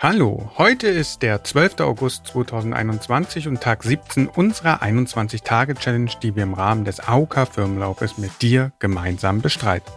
Hallo, 0.00 0.48
heute 0.56 0.86
ist 0.86 1.22
der 1.22 1.42
12. 1.42 1.80
August 1.80 2.28
2021 2.28 3.48
und 3.48 3.60
Tag 3.60 3.82
17 3.82 4.28
unserer 4.28 4.80
21-Tage-Challenge, 4.80 6.12
die 6.22 6.36
wir 6.36 6.44
im 6.44 6.54
Rahmen 6.54 6.84
des 6.84 7.00
AOK-Firmenlaufes 7.00 8.16
mit 8.16 8.40
dir 8.40 8.70
gemeinsam 8.78 9.40
bestreiten. 9.40 9.92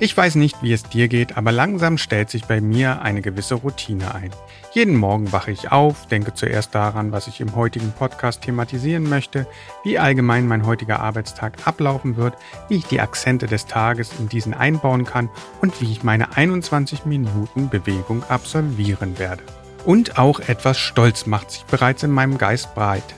Ich 0.00 0.16
weiß 0.16 0.36
nicht, 0.36 0.62
wie 0.62 0.72
es 0.72 0.84
dir 0.84 1.08
geht, 1.08 1.36
aber 1.36 1.50
langsam 1.50 1.98
stellt 1.98 2.30
sich 2.30 2.44
bei 2.44 2.60
mir 2.60 3.02
eine 3.02 3.20
gewisse 3.20 3.56
Routine 3.56 4.14
ein. 4.14 4.30
Jeden 4.72 4.94
Morgen 4.94 5.32
wache 5.32 5.50
ich 5.50 5.72
auf, 5.72 6.06
denke 6.06 6.34
zuerst 6.34 6.72
daran, 6.74 7.10
was 7.10 7.26
ich 7.26 7.40
im 7.40 7.56
heutigen 7.56 7.90
Podcast 7.90 8.42
thematisieren 8.42 9.08
möchte, 9.08 9.46
wie 9.82 9.98
allgemein 9.98 10.46
mein 10.46 10.66
heutiger 10.66 11.00
Arbeitstag 11.00 11.66
ablaufen 11.66 12.16
wird, 12.16 12.34
wie 12.68 12.76
ich 12.76 12.84
die 12.84 13.00
Akzente 13.00 13.48
des 13.48 13.66
Tages 13.66 14.12
in 14.20 14.28
diesen 14.28 14.54
einbauen 14.54 15.04
kann 15.04 15.30
und 15.60 15.80
wie 15.80 15.90
ich 15.90 16.04
meine 16.04 16.36
21 16.36 17.04
Minuten 17.04 17.68
Bewegung 17.68 18.22
absolvieren 18.28 19.18
werde. 19.18 19.42
Und 19.84 20.18
auch 20.18 20.38
etwas 20.38 20.78
Stolz 20.78 21.26
macht 21.26 21.50
sich 21.50 21.64
bereits 21.64 22.04
in 22.04 22.10
meinem 22.12 22.38
Geist 22.38 22.74
breit. 22.74 23.14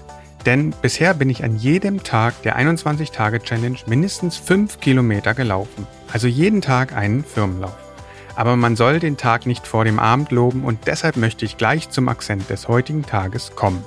Denn 0.46 0.70
bisher 0.70 1.12
bin 1.12 1.28
ich 1.28 1.44
an 1.44 1.56
jedem 1.56 2.02
Tag 2.02 2.40
der 2.42 2.58
21-Tage-Challenge 2.58 3.78
mindestens 3.86 4.38
5 4.38 4.80
Kilometer 4.80 5.34
gelaufen. 5.34 5.86
Also 6.12 6.26
jeden 6.26 6.60
Tag 6.60 6.94
einen 6.94 7.24
Firmenlauf. 7.24 7.76
Aber 8.36 8.56
man 8.56 8.76
soll 8.76 9.00
den 9.00 9.16
Tag 9.16 9.46
nicht 9.46 9.66
vor 9.66 9.84
dem 9.84 9.98
Abend 9.98 10.30
loben 10.30 10.64
und 10.64 10.86
deshalb 10.86 11.16
möchte 11.16 11.44
ich 11.44 11.56
gleich 11.56 11.90
zum 11.90 12.08
Akzent 12.08 12.48
des 12.48 12.68
heutigen 12.68 13.02
Tages 13.02 13.54
kommen. 13.54 13.84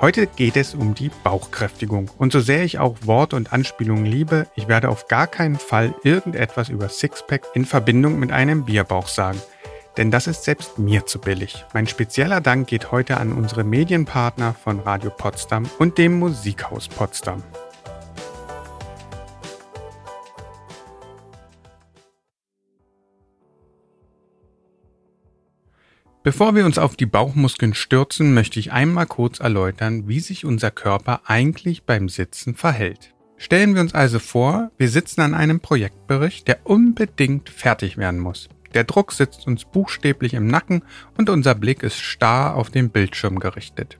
Heute 0.00 0.26
geht 0.26 0.56
es 0.56 0.74
um 0.74 0.94
die 0.94 1.10
Bauchkräftigung. 1.24 2.10
Und 2.18 2.32
so 2.32 2.40
sehr 2.40 2.64
ich 2.64 2.78
auch 2.78 2.96
Wort 3.02 3.32
und 3.32 3.52
Anspielungen 3.52 4.04
liebe, 4.04 4.46
ich 4.54 4.68
werde 4.68 4.90
auf 4.90 5.08
gar 5.08 5.26
keinen 5.26 5.58
Fall 5.58 5.94
irgendetwas 6.02 6.68
über 6.68 6.88
Sixpack 6.88 7.42
in 7.54 7.64
Verbindung 7.64 8.18
mit 8.18 8.32
einem 8.32 8.64
Bierbauch 8.64 9.08
sagen 9.08 9.40
denn 9.96 10.10
das 10.10 10.26
ist 10.26 10.44
selbst 10.44 10.78
mir 10.78 11.06
zu 11.06 11.18
billig. 11.18 11.64
Mein 11.72 11.86
spezieller 11.86 12.40
Dank 12.40 12.68
geht 12.68 12.92
heute 12.92 13.16
an 13.16 13.32
unsere 13.32 13.64
Medienpartner 13.64 14.54
von 14.54 14.80
Radio 14.80 15.10
Potsdam 15.10 15.68
und 15.78 15.98
dem 15.98 16.18
Musikhaus 16.18 16.88
Potsdam. 16.88 17.42
Bevor 26.26 26.56
wir 26.56 26.64
uns 26.64 26.76
auf 26.76 26.96
die 26.96 27.06
Bauchmuskeln 27.06 27.72
stürzen, 27.72 28.34
möchte 28.34 28.58
ich 28.58 28.72
einmal 28.72 29.06
kurz 29.06 29.38
erläutern, 29.38 30.08
wie 30.08 30.18
sich 30.18 30.44
unser 30.44 30.72
Körper 30.72 31.20
eigentlich 31.26 31.84
beim 31.84 32.08
Sitzen 32.08 32.56
verhält. 32.56 33.14
Stellen 33.36 33.76
wir 33.76 33.80
uns 33.80 33.94
also 33.94 34.18
vor, 34.18 34.72
wir 34.76 34.88
sitzen 34.88 35.20
an 35.20 35.34
einem 35.34 35.60
Projektbericht, 35.60 36.48
der 36.48 36.58
unbedingt 36.64 37.48
fertig 37.48 37.96
werden 37.96 38.18
muss. 38.18 38.48
Der 38.74 38.82
Druck 38.82 39.12
sitzt 39.12 39.46
uns 39.46 39.66
buchstäblich 39.66 40.34
im 40.34 40.48
Nacken 40.48 40.82
und 41.16 41.30
unser 41.30 41.54
Blick 41.54 41.84
ist 41.84 42.00
starr 42.00 42.56
auf 42.56 42.70
den 42.70 42.90
Bildschirm 42.90 43.38
gerichtet. 43.38 43.96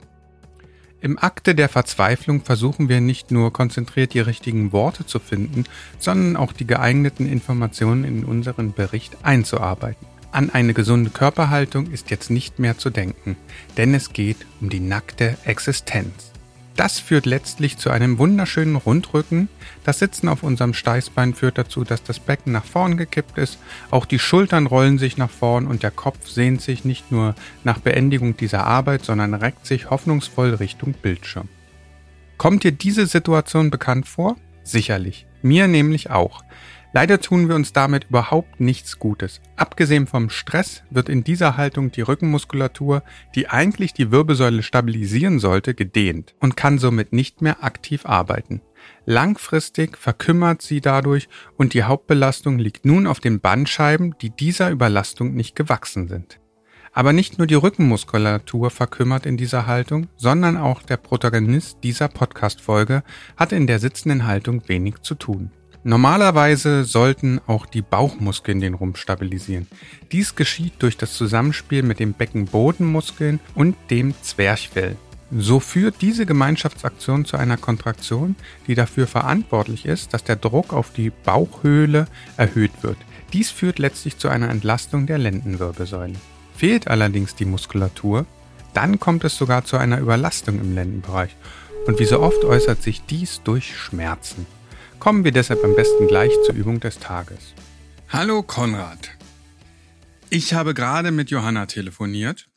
Im 0.99 1.17
Akte 1.17 1.55
der 1.55 1.69
Verzweiflung 1.69 2.43
versuchen 2.43 2.89
wir 2.89 2.99
nicht 2.99 3.31
nur 3.31 3.53
konzentriert 3.53 4.13
die 4.13 4.19
richtigen 4.19 4.73
Worte 4.73 5.05
zu 5.05 5.19
finden, 5.19 5.63
sondern 5.97 6.35
auch 6.35 6.51
die 6.51 6.67
geeigneten 6.67 7.25
Informationen 7.25 8.03
in 8.03 8.25
unseren 8.25 8.73
Bericht 8.73 9.15
einzuarbeiten. 9.23 10.16
An 10.37 10.51
eine 10.51 10.75
gesunde 10.75 11.09
Körperhaltung 11.09 11.89
ist 11.89 12.11
jetzt 12.11 12.29
nicht 12.29 12.59
mehr 12.59 12.77
zu 12.77 12.91
denken, 12.91 13.35
denn 13.75 13.95
es 13.95 14.13
geht 14.13 14.37
um 14.61 14.69
die 14.69 14.79
nackte 14.79 15.35
Existenz. 15.45 16.31
Das 16.75 16.99
führt 16.99 17.25
letztlich 17.25 17.79
zu 17.79 17.89
einem 17.89 18.19
wunderschönen 18.19 18.75
Rundrücken. 18.75 19.49
Das 19.83 19.97
Sitzen 19.97 20.29
auf 20.29 20.43
unserem 20.43 20.75
Steißbein 20.75 21.33
führt 21.33 21.57
dazu, 21.57 21.83
dass 21.83 22.03
das 22.03 22.19
Becken 22.19 22.51
nach 22.51 22.65
vorn 22.65 22.97
gekippt 22.97 23.39
ist. 23.39 23.57
Auch 23.89 24.05
die 24.05 24.19
Schultern 24.19 24.67
rollen 24.67 24.99
sich 24.99 25.17
nach 25.17 25.31
vorn 25.31 25.65
und 25.65 25.81
der 25.81 25.89
Kopf 25.89 26.27
sehnt 26.27 26.61
sich 26.61 26.85
nicht 26.85 27.11
nur 27.11 27.33
nach 27.63 27.79
Beendigung 27.79 28.37
dieser 28.37 28.63
Arbeit, 28.63 29.05
sondern 29.05 29.33
reckt 29.33 29.65
sich 29.65 29.89
hoffnungsvoll 29.89 30.53
Richtung 30.53 30.93
Bildschirm. 30.93 31.49
Kommt 32.37 32.63
dir 32.63 32.73
diese 32.73 33.07
Situation 33.07 33.71
bekannt 33.71 34.07
vor? 34.07 34.35
Sicherlich. 34.63 35.25
Mir 35.41 35.67
nämlich 35.67 36.11
auch. 36.11 36.43
Leider 36.99 37.21
tun 37.21 37.47
wir 37.47 37.53
uns 37.53 37.73
damit 37.73 38.05
überhaupt 38.05 38.59
nichts 38.59 38.97
Gutes. 38.97 39.39
Abgesehen 39.55 40.07
vom 40.07 40.31
Stress 40.31 40.81
wird 40.89 41.09
in 41.09 41.23
dieser 41.23 41.55
Haltung 41.55 41.91
die 41.91 42.01
Rückenmuskulatur, 42.01 43.03
die 43.35 43.49
eigentlich 43.49 43.93
die 43.93 44.09
Wirbelsäule 44.09 44.63
stabilisieren 44.63 45.37
sollte, 45.37 45.75
gedehnt 45.75 46.33
und 46.39 46.57
kann 46.57 46.79
somit 46.79 47.13
nicht 47.13 47.43
mehr 47.43 47.63
aktiv 47.63 48.07
arbeiten. 48.07 48.63
Langfristig 49.05 49.95
verkümmert 49.95 50.63
sie 50.63 50.81
dadurch 50.81 51.29
und 51.55 51.75
die 51.75 51.83
Hauptbelastung 51.83 52.57
liegt 52.57 52.83
nun 52.83 53.05
auf 53.05 53.19
den 53.19 53.41
Bandscheiben, 53.41 54.15
die 54.19 54.31
dieser 54.31 54.71
Überlastung 54.71 55.35
nicht 55.35 55.55
gewachsen 55.55 56.07
sind. 56.07 56.39
Aber 56.93 57.13
nicht 57.13 57.37
nur 57.37 57.45
die 57.45 57.53
Rückenmuskulatur 57.53 58.71
verkümmert 58.71 59.27
in 59.27 59.37
dieser 59.37 59.67
Haltung, 59.67 60.07
sondern 60.15 60.57
auch 60.57 60.81
der 60.81 60.97
Protagonist 60.97 61.77
dieser 61.83 62.07
Podcast-Folge 62.07 63.03
hat 63.35 63.51
in 63.51 63.67
der 63.67 63.77
sitzenden 63.77 64.25
Haltung 64.25 64.67
wenig 64.67 65.01
zu 65.03 65.13
tun. 65.13 65.51
Normalerweise 65.83 66.83
sollten 66.83 67.39
auch 67.47 67.65
die 67.65 67.81
Bauchmuskeln 67.81 68.59
den 68.59 68.73
Rumpf 68.73 68.97
stabilisieren. 68.97 69.67
Dies 70.11 70.35
geschieht 70.35 70.73
durch 70.79 70.97
das 70.97 71.13
Zusammenspiel 71.13 71.83
mit 71.83 71.99
den 71.99 72.13
Beckenbodenmuskeln 72.13 73.39
und 73.55 73.75
dem 73.89 74.13
Zwerchfell. 74.21 74.97
So 75.31 75.59
führt 75.59 75.95
diese 76.01 76.25
Gemeinschaftsaktion 76.25 77.25
zu 77.25 77.37
einer 77.37 77.57
Kontraktion, 77.57 78.35
die 78.65 78.75
dafür 78.75 79.07
verantwortlich 79.07 79.85
ist, 79.85 80.13
dass 80.13 80.23
der 80.23 80.37
Druck 80.37 80.73
auf 80.73 80.91
die 80.91 81.09
Bauchhöhle 81.09 82.07
erhöht 82.37 82.71
wird. 82.81 82.97
Dies 83.33 83.51
führt 83.51 83.77
letztlich 83.77 84.17
zu 84.17 84.29
einer 84.29 84.49
Entlastung 84.49 85.05
der 85.05 85.17
Lendenwirbelsäule. 85.17 86.15
Fehlt 86.55 86.87
allerdings 86.87 87.35
die 87.35 87.45
Muskulatur, 87.45 88.25
dann 88.73 88.99
kommt 88.99 89.25
es 89.25 89.37
sogar 89.37 89.65
zu 89.65 89.77
einer 89.77 89.99
Überlastung 89.99 90.59
im 90.59 90.73
Lendenbereich. 90.73 91.35
Und 91.87 91.99
wie 91.99 92.05
so 92.05 92.21
oft 92.21 92.43
äußert 92.45 92.81
sich 92.81 93.01
dies 93.05 93.41
durch 93.43 93.75
Schmerzen. 93.75 94.45
Kommen 95.07 95.23
wir 95.23 95.31
deshalb 95.31 95.63
am 95.63 95.73
besten 95.73 96.05
gleich 96.07 96.33
zur 96.43 96.53
Übung 96.53 96.81
des 96.81 96.99
Tages. 96.99 97.53
Hallo 98.09 98.43
Konrad. 98.43 99.11
Ich 100.29 100.53
habe 100.53 100.73
gerade 100.73 101.11
mit 101.11 101.29
Johanna 101.29 101.65
telefoniert 101.65 102.49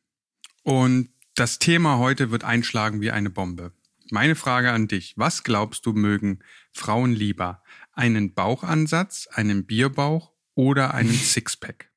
und 0.65 1.11
das 1.37 1.61
Thema 1.61 1.99
heute 1.99 2.33
wird 2.33 2.43
einschlagen 2.43 3.01
wie 3.01 3.13
eine 3.13 3.31
Bombe. 3.31 3.73
Meine 4.11 4.35
Frage 4.35 4.73
an 4.73 4.89
dich, 4.89 5.15
was 5.17 5.45
glaubst 5.45 5.87
du 5.87 5.93
mögen 5.93 6.41
Frauen 6.73 7.13
lieber? 7.13 7.63
Einen 7.93 8.35
Bauchansatz, 8.35 9.29
einen 9.31 9.65
Bierbauch 9.65 10.33
oder 10.57 10.93
einen 10.93 11.13
Sixpack? 11.15 11.93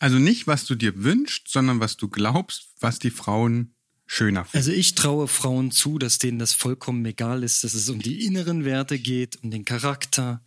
Also 0.00 0.18
nicht, 0.18 0.48
was 0.48 0.64
du 0.64 0.74
dir 0.74 1.04
wünschst, 1.04 1.46
sondern 1.46 1.78
was 1.78 1.96
du 1.96 2.08
glaubst, 2.08 2.74
was 2.80 2.98
die 2.98 3.10
Frauen 3.10 3.73
schöner 4.14 4.44
finden. 4.44 4.56
Also 4.56 4.72
ich 4.72 4.94
traue 4.94 5.28
Frauen 5.28 5.70
zu, 5.70 5.98
dass 5.98 6.18
denen 6.18 6.38
das 6.38 6.52
vollkommen 6.52 7.04
egal 7.04 7.42
ist, 7.42 7.64
dass 7.64 7.74
es 7.74 7.88
um 7.88 8.00
die 8.00 8.24
inneren 8.24 8.64
Werte 8.64 8.98
geht, 8.98 9.42
um 9.42 9.50
den 9.50 9.64
Charakter. 9.64 10.42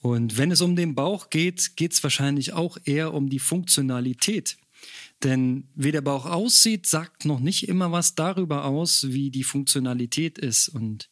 Und 0.00 0.36
wenn 0.36 0.50
es 0.50 0.60
um 0.60 0.76
den 0.76 0.94
Bauch 0.94 1.30
geht, 1.30 1.76
geht 1.76 1.92
es 1.92 2.02
wahrscheinlich 2.02 2.52
auch 2.52 2.76
eher 2.84 3.14
um 3.14 3.28
die 3.28 3.38
Funktionalität. 3.38 4.58
Denn 5.24 5.64
wie 5.74 5.92
der 5.92 6.02
Bauch 6.02 6.26
aussieht, 6.26 6.86
sagt 6.86 7.24
noch 7.24 7.40
nicht 7.40 7.68
immer 7.68 7.90
was 7.90 8.14
darüber 8.14 8.66
aus, 8.66 9.06
wie 9.08 9.30
die 9.30 9.44
Funktionalität 9.44 10.36
ist. 10.36 10.68
Und 10.68 11.08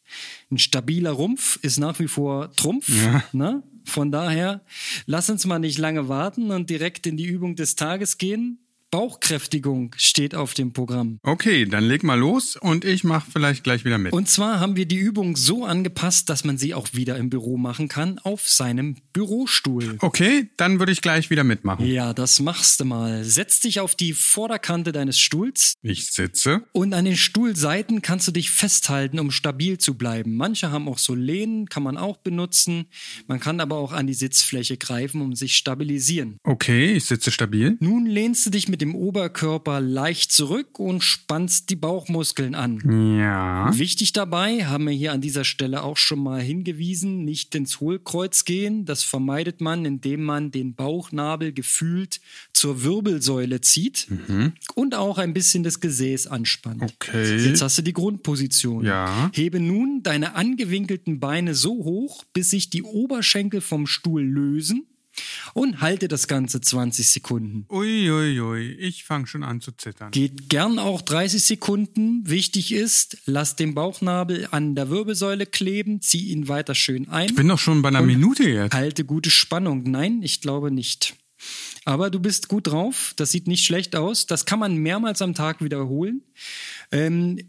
ein 0.51 0.59
stabiler 0.59 1.11
Rumpf 1.11 1.57
ist 1.63 1.79
nach 1.79 1.97
wie 1.99 2.07
vor 2.07 2.51
Trumpf. 2.51 2.87
Ja. 2.87 3.23
Ne? 3.33 3.63
Von 3.83 4.11
daher, 4.11 4.63
lass 5.07 5.29
uns 5.31 5.45
mal 5.45 5.59
nicht 5.59 5.79
lange 5.79 6.07
warten 6.07 6.51
und 6.51 6.69
direkt 6.69 7.07
in 7.07 7.17
die 7.17 7.25
Übung 7.25 7.55
des 7.55 7.75
Tages 7.75 8.19
gehen. 8.19 8.64
Bauchkräftigung 8.95 9.93
steht 9.97 10.35
auf 10.35 10.53
dem 10.53 10.71
Programm. 10.71 11.19
Okay, 11.21 11.65
dann 11.65 11.83
leg 11.83 12.05
mal 12.05 12.17
los 12.17 12.55
und 12.55 12.85
ich 12.85 13.03
mache 13.03 13.29
vielleicht 13.29 13.65
gleich 13.65 13.83
wieder 13.83 13.97
mit. 13.97 14.13
Und 14.13 14.29
zwar 14.29 14.61
haben 14.61 14.77
wir 14.77 14.85
die 14.85 14.95
Übung 14.95 15.35
so 15.35 15.65
angepasst, 15.65 16.29
dass 16.29 16.45
man 16.45 16.57
sie 16.57 16.73
auch 16.73 16.87
wieder 16.93 17.17
im 17.17 17.29
Büro 17.29 17.57
machen 17.57 17.89
kann, 17.89 18.19
auf 18.19 18.47
seinem 18.47 18.95
Bürostuhl. 19.11 19.97
Okay, 19.99 20.47
dann 20.55 20.79
würde 20.79 20.93
ich 20.93 21.01
gleich 21.01 21.29
wieder 21.29 21.43
mitmachen. 21.43 21.85
Ja, 21.85 22.13
das 22.13 22.39
machst 22.39 22.79
du 22.79 22.85
mal. 22.85 23.25
Setz 23.25 23.59
dich 23.59 23.81
auf 23.81 23.95
die 23.95 24.13
Vorderkante 24.13 24.93
deines 24.93 25.19
Stuhls. 25.19 25.73
Ich 25.81 26.05
sitze. 26.13 26.63
Und 26.71 26.93
an 26.93 27.03
den 27.03 27.17
Stuhlseiten 27.17 28.01
kannst 28.01 28.29
du 28.29 28.31
dich 28.31 28.49
festhalten, 28.49 29.19
um 29.19 29.29
stabil 29.29 29.77
zu 29.77 29.95
bleiben. 29.95 30.37
Manche 30.37 30.71
haben 30.71 30.87
auch 30.87 30.99
so 30.99 31.15
Lehnen, 31.15 31.67
kann 31.67 31.83
man 31.83 31.97
auch 31.97 32.15
benutzen. 32.15 32.85
Man 33.27 33.41
kann 33.41 33.59
aber 33.59 33.75
auch 33.75 33.91
an 33.91 34.07
die 34.07 34.13
Sitzfläche 34.13 34.77
greifen, 34.77 35.19
um 35.19 35.35
sich 35.35 35.57
stabilisieren. 35.57 36.37
Okay, 36.45 36.93
ich 36.93 37.03
sitze 37.03 37.29
stabil. 37.29 37.75
Nun 37.81 38.05
lehnst 38.05 38.45
du 38.45 38.51
dich 38.51 38.69
mit 38.69 38.79
dem 38.79 38.84
Oberkörper 38.93 39.79
leicht 39.79 40.31
zurück 40.31 40.79
und 40.79 41.03
spannst 41.03 41.69
die 41.69 41.75
Bauchmuskeln 41.75 42.53
an. 42.53 43.17
Ja. 43.17 43.71
Wichtig 43.75 44.13
dabei, 44.13 44.65
haben 44.65 44.85
wir 44.85 44.93
hier 44.93 45.13
an 45.13 45.21
dieser 45.21 45.45
Stelle 45.45 45.83
auch 45.83 45.97
schon 45.97 46.19
mal 46.19 46.41
hingewiesen, 46.41 47.23
nicht 47.23 47.55
ins 47.55 47.79
Hohlkreuz 47.79 48.45
gehen. 48.45 48.85
Das 48.85 49.01
vermeidet 49.01 49.61
man, 49.61 49.85
indem 49.85 50.23
man 50.23 50.51
den 50.51 50.75
Bauchnabel 50.75 51.53
gefühlt 51.53 52.19
zur 52.53 52.83
Wirbelsäule 52.83 53.61
zieht 53.61 54.07
mhm. 54.09 54.53
und 54.75 54.93
auch 54.93 55.17
ein 55.17 55.33
bisschen 55.33 55.63
das 55.63 55.79
Gesäß 55.79 56.27
anspannt. 56.27 56.83
Okay. 56.83 57.37
Jetzt 57.37 57.61
hast 57.61 57.77
du 57.77 57.81
die 57.81 57.93
Grundposition. 57.93 58.85
Ja. 58.85 59.31
Hebe 59.33 59.59
nun 59.59 60.03
deine 60.03 60.35
angewinkelten 60.35 61.19
Beine 61.19 61.55
so 61.55 61.71
hoch, 61.71 62.23
bis 62.33 62.49
sich 62.49 62.69
die 62.69 62.83
Oberschenkel 62.83 63.61
vom 63.61 63.87
Stuhl 63.87 64.21
lösen 64.21 64.85
und 65.53 65.81
halte 65.81 66.07
das 66.07 66.27
Ganze 66.27 66.61
20 66.61 67.07
Sekunden. 67.07 67.65
Uiuiui, 67.69 68.39
ui, 68.39 68.41
ui. 68.41 68.71
ich 68.73 69.03
fange 69.03 69.27
schon 69.27 69.43
an 69.43 69.61
zu 69.61 69.71
zittern. 69.71 70.11
Geht 70.11 70.49
gern 70.49 70.79
auch 70.79 71.01
30 71.01 71.43
Sekunden. 71.43 72.29
Wichtig 72.29 72.71
ist, 72.71 73.17
lass 73.25 73.55
den 73.55 73.73
Bauchnabel 73.75 74.47
an 74.51 74.75
der 74.75 74.89
Wirbelsäule 74.89 75.45
kleben, 75.45 76.01
zieh 76.01 76.27
ihn 76.29 76.47
weiter 76.47 76.75
schön 76.75 77.09
ein. 77.09 77.27
Ich 77.27 77.35
bin 77.35 77.47
doch 77.47 77.59
schon 77.59 77.81
bei 77.81 77.89
einer 77.89 78.01
Minute 78.01 78.43
jetzt. 78.43 78.73
Halte 78.73 79.05
gute 79.05 79.29
Spannung. 79.29 79.83
Nein, 79.89 80.21
ich 80.23 80.41
glaube 80.41 80.71
nicht. 80.71 81.15
Aber 81.85 82.09
du 82.09 82.19
bist 82.19 82.47
gut 82.47 82.67
drauf. 82.67 83.13
Das 83.15 83.31
sieht 83.31 83.47
nicht 83.47 83.65
schlecht 83.65 83.95
aus. 83.95 84.25
Das 84.25 84.45
kann 84.45 84.59
man 84.59 84.75
mehrmals 84.77 85.21
am 85.21 85.33
Tag 85.33 85.63
wiederholen. 85.63 86.23
Ähm, 86.91 87.39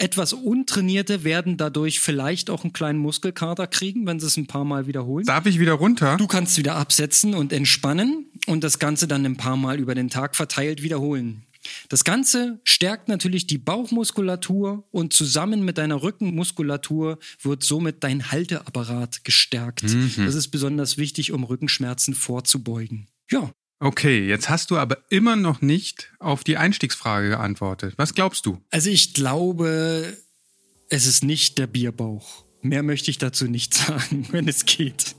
etwas 0.00 0.32
Untrainierte 0.32 1.24
werden 1.24 1.56
dadurch 1.56 2.00
vielleicht 2.00 2.50
auch 2.50 2.64
einen 2.64 2.72
kleinen 2.72 2.98
Muskelkater 2.98 3.66
kriegen, 3.66 4.06
wenn 4.06 4.18
sie 4.18 4.26
es 4.26 4.36
ein 4.36 4.46
paar 4.46 4.64
Mal 4.64 4.86
wiederholen. 4.86 5.26
Darf 5.26 5.46
ich 5.46 5.60
wieder 5.60 5.74
runter? 5.74 6.16
Du 6.16 6.26
kannst 6.26 6.56
wieder 6.58 6.76
absetzen 6.76 7.34
und 7.34 7.52
entspannen 7.52 8.26
und 8.46 8.64
das 8.64 8.78
Ganze 8.78 9.06
dann 9.06 9.26
ein 9.26 9.36
paar 9.36 9.56
Mal 9.56 9.78
über 9.78 9.94
den 9.94 10.08
Tag 10.08 10.36
verteilt 10.36 10.82
wiederholen. 10.82 11.44
Das 11.90 12.04
Ganze 12.04 12.60
stärkt 12.64 13.08
natürlich 13.08 13.46
die 13.46 13.58
Bauchmuskulatur 13.58 14.84
und 14.90 15.12
zusammen 15.12 15.62
mit 15.64 15.76
deiner 15.76 16.02
Rückenmuskulatur 16.02 17.18
wird 17.42 17.62
somit 17.62 18.02
dein 18.02 18.30
Halteapparat 18.30 19.24
gestärkt. 19.24 19.82
Mhm. 19.82 20.12
Das 20.24 20.34
ist 20.34 20.48
besonders 20.48 20.96
wichtig, 20.96 21.32
um 21.32 21.44
Rückenschmerzen 21.44 22.14
vorzubeugen. 22.14 23.08
Ja, 23.30 23.52
Okay, 23.82 24.26
jetzt 24.26 24.50
hast 24.50 24.70
du 24.70 24.76
aber 24.76 24.98
immer 25.08 25.36
noch 25.36 25.62
nicht 25.62 26.12
auf 26.18 26.44
die 26.44 26.58
Einstiegsfrage 26.58 27.30
geantwortet. 27.30 27.94
Was 27.96 28.14
glaubst 28.14 28.44
du? 28.44 28.60
Also 28.70 28.90
ich 28.90 29.14
glaube, 29.14 30.18
es 30.90 31.06
ist 31.06 31.24
nicht 31.24 31.56
der 31.56 31.66
Bierbauch. 31.66 32.44
Mehr 32.60 32.82
möchte 32.82 33.10
ich 33.10 33.16
dazu 33.16 33.46
nicht 33.46 33.72
sagen, 33.86 34.28
wenn 34.32 34.46
es 34.48 34.66
geht. 34.66 35.16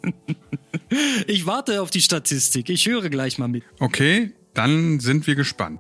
ich 1.25 1.47
warte 1.47 1.81
auf 1.81 1.89
die 1.89 2.01
Statistik. 2.01 2.69
Ich 2.69 2.85
höre 2.85 3.09
gleich 3.09 3.39
mal 3.39 3.47
mit. 3.47 3.63
Okay, 3.79 4.33
dann 4.53 4.99
sind 4.99 5.25
wir 5.25 5.33
gespannt. 5.33 5.79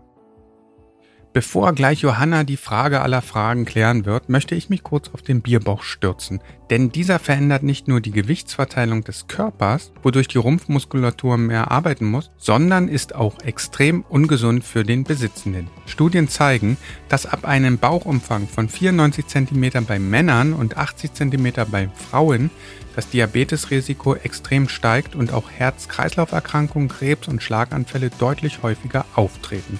Bevor 1.33 1.71
gleich 1.71 2.01
Johanna 2.01 2.43
die 2.43 2.57
Frage 2.57 2.99
aller 2.99 3.21
Fragen 3.21 3.63
klären 3.63 4.03
wird, 4.03 4.27
möchte 4.27 4.53
ich 4.53 4.69
mich 4.69 4.83
kurz 4.83 5.07
auf 5.13 5.21
den 5.21 5.41
Bierbauch 5.41 5.81
stürzen. 5.81 6.41
Denn 6.69 6.91
dieser 6.91 7.19
verändert 7.19 7.63
nicht 7.63 7.87
nur 7.87 8.01
die 8.01 8.11
Gewichtsverteilung 8.11 9.05
des 9.05 9.27
Körpers, 9.27 9.93
wodurch 10.03 10.27
die 10.27 10.39
Rumpfmuskulatur 10.39 11.37
mehr 11.37 11.71
arbeiten 11.71 12.05
muss, 12.05 12.31
sondern 12.35 12.89
ist 12.89 13.15
auch 13.15 13.39
extrem 13.43 14.01
ungesund 14.09 14.65
für 14.65 14.83
den 14.83 15.05
Besitzenden. 15.05 15.69
Studien 15.85 16.27
zeigen, 16.27 16.75
dass 17.07 17.25
ab 17.25 17.45
einem 17.45 17.77
Bauchumfang 17.77 18.49
von 18.49 18.67
94 18.67 19.25
cm 19.25 19.85
bei 19.87 19.99
Männern 19.99 20.51
und 20.51 20.75
80 20.75 21.13
cm 21.13 21.53
bei 21.71 21.87
Frauen 22.09 22.49
das 22.93 23.07
Diabetesrisiko 23.07 24.15
extrem 24.15 24.67
steigt 24.67 25.15
und 25.15 25.31
auch 25.31 25.49
Herz-Kreislauf-Erkrankungen, 25.49 26.89
Krebs 26.89 27.29
und 27.29 27.41
Schlaganfälle 27.41 28.09
deutlich 28.19 28.63
häufiger 28.63 29.05
auftreten. 29.15 29.79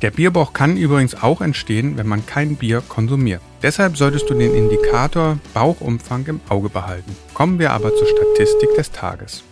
Der 0.00 0.12
Bierbauch 0.12 0.52
kann 0.52 0.76
übrigens 0.76 1.16
auch 1.16 1.40
entstehen, 1.40 1.96
wenn 1.96 2.06
man 2.06 2.24
kein 2.24 2.54
Bier 2.54 2.82
konsumiert. 2.88 3.42
Deshalb 3.62 3.96
solltest 3.96 4.30
du 4.30 4.34
den 4.34 4.54
Indikator 4.54 5.40
Bauchumfang 5.54 6.26
im 6.26 6.40
Auge 6.48 6.68
behalten. 6.68 7.16
Kommen 7.34 7.58
wir 7.58 7.72
aber 7.72 7.92
zur 7.96 8.06
Statistik 8.06 8.76
des 8.76 8.92
Tages. 8.92 9.42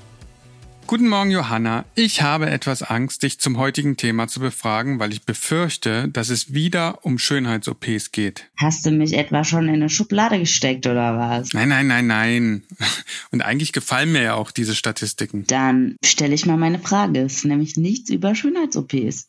Guten 0.87 1.09
Morgen, 1.09 1.33
Johanna. 1.33 1.85
Ich 1.97 2.23
habe 2.23 2.49
etwas 2.49 2.85
Angst, 2.85 3.25
dich 3.25 3.41
zum 3.41 3.59
heutigen 3.59 3.97
Thema 3.97 4.29
zu 4.29 4.39
befragen, 4.39 5.01
weil 5.01 5.13
ich 5.13 5.25
befürchte, 5.25 6.09
dass 6.09 6.29
es 6.29 6.55
wieder 6.55 7.05
um 7.05 7.19
Schönheits-OPs 7.19 8.13
geht. 8.13 8.49
Hast 8.57 8.87
du 8.87 8.93
mich 8.93 9.15
etwa 9.15 9.43
schon 9.43 9.67
in 9.67 9.75
eine 9.75 9.91
Schublade 9.91 10.39
gesteckt 10.39 10.87
oder 10.87 11.19
was? 11.19 11.55
Nein, 11.55 11.71
nein, 11.71 11.89
nein, 11.89 12.07
nein. 12.07 12.63
Und 13.33 13.43
eigentlich 13.43 13.73
gefallen 13.73 14.13
mir 14.13 14.23
ja 14.23 14.35
auch 14.35 14.53
diese 14.53 14.77
Statistiken. 14.77 15.45
Dann 15.49 15.97
stelle 16.05 16.37
ich 16.37 16.47
mal 16.47 16.57
meine 16.57 16.79
Frage. 16.79 17.19
Es 17.23 17.39
ist 17.39 17.47
nämlich 17.47 17.77
nichts 17.77 18.11
über 18.11 18.37
Schönheits-OPs. 18.37 19.27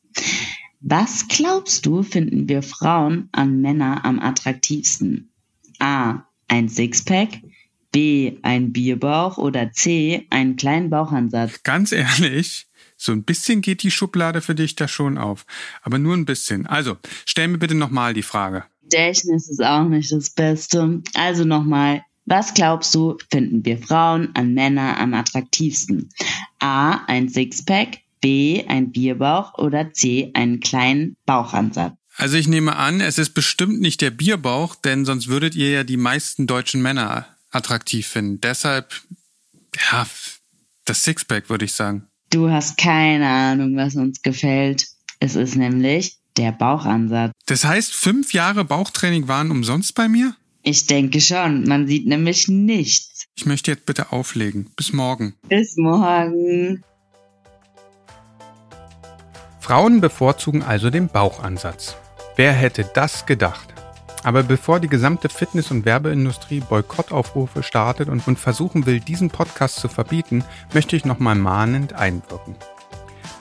Was 0.79 1.27
glaubst 1.27 1.85
du, 1.85 2.03
finden 2.03 2.47
wir 2.47 2.61
Frauen 2.61 3.29
an 3.31 3.61
Männer 3.61 4.05
am 4.05 4.19
attraktivsten? 4.19 5.31
A. 5.79 6.23
Ein 6.47 6.69
Sixpack. 6.69 7.41
B. 7.91 8.37
Ein 8.43 8.71
Bierbauch. 8.73 9.37
Oder 9.37 9.71
C. 9.71 10.27
Einen 10.29 10.55
kleinen 10.55 10.89
Bauchansatz. 10.89 11.63
Ganz 11.63 11.91
ehrlich, 11.91 12.67
so 12.95 13.11
ein 13.11 13.23
bisschen 13.23 13.61
geht 13.61 13.83
die 13.83 13.91
Schublade 13.91 14.41
für 14.41 14.55
dich 14.55 14.75
da 14.75 14.87
schon 14.87 15.17
auf. 15.17 15.45
Aber 15.81 15.97
nur 15.97 16.15
ein 16.15 16.25
bisschen. 16.25 16.65
Also, 16.67 16.97
stell 17.25 17.47
mir 17.47 17.57
bitte 17.57 17.75
nochmal 17.75 18.13
die 18.13 18.23
Frage. 18.23 18.63
Gedächtnis 18.83 19.49
ist 19.49 19.63
auch 19.63 19.87
nicht 19.87 20.11
das 20.11 20.29
Beste. 20.29 21.01
Also 21.13 21.43
nochmal. 21.43 22.03
Was 22.25 22.53
glaubst 22.53 22.93
du, 22.93 23.17
finden 23.31 23.63
wir 23.65 23.77
Frauen 23.77 24.35
an 24.35 24.53
Männer 24.53 24.99
am 24.99 25.13
attraktivsten? 25.13 26.09
A. 26.59 27.05
Ein 27.05 27.29
Sixpack. 27.29 27.99
B 28.21 28.65
ein 28.67 28.91
Bierbauch 28.91 29.57
oder 29.57 29.93
C 29.93 30.31
einen 30.33 30.59
kleinen 30.59 31.15
Bauchansatz? 31.25 31.93
Also 32.15 32.37
ich 32.37 32.47
nehme 32.47 32.75
an, 32.75 32.99
es 32.99 33.19
ist 33.19 33.35
bestimmt 33.35 33.79
nicht 33.79 34.01
der 34.01 34.09
Bierbauch, 34.09 34.75
denn 34.75 35.05
sonst 35.05 35.27
würdet 35.27 35.55
ihr 35.55 35.69
ja 35.69 35.83
die 35.83 35.97
meisten 35.97 36.47
deutschen 36.47 36.81
Männer 36.81 37.27
attraktiv 37.51 38.07
finden. 38.07 38.41
Deshalb, 38.41 38.91
ja, 39.91 40.07
das 40.85 41.03
Sixpack 41.03 41.49
würde 41.49 41.65
ich 41.65 41.73
sagen. 41.73 42.07
Du 42.31 42.49
hast 42.49 42.77
keine 42.77 43.27
Ahnung, 43.27 43.77
was 43.77 43.95
uns 43.95 44.21
gefällt. 44.21 44.87
Es 45.19 45.35
ist 45.35 45.55
nämlich 45.55 46.17
der 46.37 46.51
Bauchansatz. 46.51 47.31
Das 47.45 47.63
heißt, 47.63 47.93
fünf 47.93 48.33
Jahre 48.33 48.65
Bauchtraining 48.65 49.27
waren 49.27 49.51
umsonst 49.51 49.95
bei 49.95 50.07
mir? 50.07 50.35
Ich 50.63 50.85
denke 50.85 51.21
schon. 51.21 51.63
Man 51.67 51.87
sieht 51.87 52.07
nämlich 52.07 52.47
nichts. 52.47 53.25
Ich 53.35 53.45
möchte 53.45 53.71
jetzt 53.71 53.85
bitte 53.85 54.11
auflegen. 54.11 54.69
Bis 54.75 54.91
morgen. 54.91 55.35
Bis 55.47 55.77
morgen. 55.77 56.83
Frauen 59.67 59.99
bevorzugen 59.99 60.63
also 60.63 60.89
den 60.89 61.09
Bauchansatz. 61.09 61.97
Wer 62.37 62.53
hätte 62.53 62.89
das 62.93 63.25
gedacht? 63.25 63.73
Aber 64.23 64.41
bevor 64.41 64.79
die 64.79 64.87
gesamte 64.87 65.27
Fitness- 65.27 65.71
und 65.71 65.83
Werbeindustrie 65.83 66.61
Boykottaufrufe 66.61 67.63
startet 67.63 68.07
und, 68.07 68.21
versuchen 68.39 68.85
will, 68.85 69.01
diesen 69.01 69.29
Podcast 69.29 69.75
zu 69.75 69.89
verbieten, 69.89 70.45
möchte 70.73 70.95
ich 70.95 71.03
nochmal 71.03 71.35
mahnend 71.35 71.91
einwirken. 71.91 72.55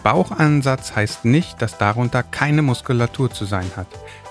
Bauchansatz 0.02 0.96
heißt 0.96 1.24
nicht, 1.24 1.62
dass 1.62 1.78
darunter 1.78 2.24
keine 2.24 2.62
Muskulatur 2.62 3.30
zu 3.30 3.44
sein 3.44 3.70
hat. 3.76 3.86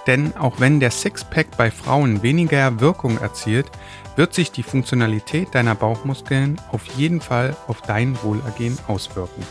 Denn 0.06 0.36
auch 0.36 0.60
wenn 0.60 0.82
der 0.82 0.92
Sixpack 0.92 1.56
bei 1.56 1.72
Frauen 1.72 2.22
weniger 2.22 2.82
Wirkung 2.82 3.22
erzielt, 3.22 3.68
wird 4.18 4.34
sich 4.34 4.52
die 4.52 4.64
Funktionalität 4.64 5.56
deiner 5.56 5.76
Bauchmuskeln 5.76 6.60
auf 6.74 6.86
jeden 6.98 7.22
Fall 7.22 7.56
auf 7.70 7.82
dein 7.84 8.22
Wohlergehen 8.22 8.78
auswirken. 8.90 9.46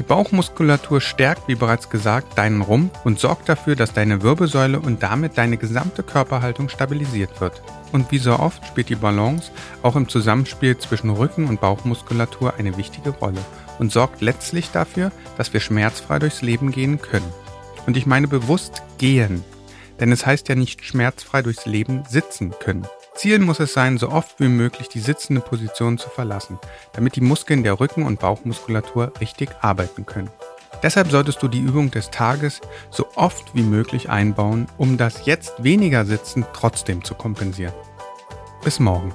Die 0.00 0.06
Bauchmuskulatur 0.06 1.02
stärkt, 1.02 1.46
wie 1.46 1.54
bereits 1.54 1.90
gesagt, 1.90 2.38
deinen 2.38 2.62
Rumpf 2.62 3.04
und 3.04 3.20
sorgt 3.20 3.50
dafür, 3.50 3.76
dass 3.76 3.92
deine 3.92 4.22
Wirbelsäule 4.22 4.80
und 4.80 5.02
damit 5.02 5.36
deine 5.36 5.58
gesamte 5.58 6.02
Körperhaltung 6.02 6.70
stabilisiert 6.70 7.42
wird. 7.42 7.60
Und 7.92 8.10
wie 8.10 8.16
so 8.16 8.32
oft 8.32 8.64
spielt 8.64 8.88
die 8.88 8.94
Balance 8.94 9.50
auch 9.82 9.96
im 9.96 10.08
Zusammenspiel 10.08 10.78
zwischen 10.78 11.10
Rücken- 11.10 11.48
und 11.48 11.60
Bauchmuskulatur 11.60 12.54
eine 12.56 12.78
wichtige 12.78 13.10
Rolle 13.10 13.44
und 13.78 13.92
sorgt 13.92 14.22
letztlich 14.22 14.70
dafür, 14.70 15.12
dass 15.36 15.52
wir 15.52 15.60
schmerzfrei 15.60 16.18
durchs 16.18 16.40
Leben 16.40 16.70
gehen 16.70 17.02
können. 17.02 17.30
Und 17.86 17.98
ich 17.98 18.06
meine 18.06 18.26
bewusst 18.26 18.82
gehen, 18.96 19.44
denn 20.00 20.12
es 20.12 20.24
heißt 20.24 20.48
ja 20.48 20.54
nicht 20.54 20.82
schmerzfrei 20.82 21.42
durchs 21.42 21.66
Leben 21.66 22.04
sitzen 22.08 22.54
können. 22.58 22.86
Ziel 23.20 23.38
muss 23.38 23.60
es 23.60 23.74
sein, 23.74 23.98
so 23.98 24.08
oft 24.08 24.40
wie 24.40 24.48
möglich 24.48 24.88
die 24.88 24.98
sitzende 24.98 25.42
Position 25.42 25.98
zu 25.98 26.08
verlassen, 26.08 26.58
damit 26.94 27.16
die 27.16 27.20
Muskeln 27.20 27.62
der 27.62 27.78
Rücken- 27.78 28.06
und 28.06 28.18
Bauchmuskulatur 28.18 29.12
richtig 29.20 29.50
arbeiten 29.60 30.06
können. 30.06 30.30
Deshalb 30.82 31.10
solltest 31.10 31.42
du 31.42 31.48
die 31.48 31.60
Übung 31.60 31.90
des 31.90 32.10
Tages 32.10 32.62
so 32.90 33.08
oft 33.16 33.54
wie 33.54 33.62
möglich 33.62 34.08
einbauen, 34.08 34.68
um 34.78 34.96
das 34.96 35.26
jetzt 35.26 35.62
weniger 35.62 36.06
Sitzen 36.06 36.46
trotzdem 36.54 37.04
zu 37.04 37.14
kompensieren. 37.14 37.74
Bis 38.64 38.80
morgen. 38.80 39.14